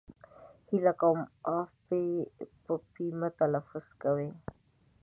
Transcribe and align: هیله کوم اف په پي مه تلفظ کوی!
هیله 0.69 0.93
کوم 1.01 1.19
اف 1.57 1.71
په 2.65 2.73
پي 2.93 3.07
مه 3.19 3.29
تلفظ 3.39 3.85
کوی! 4.01 4.29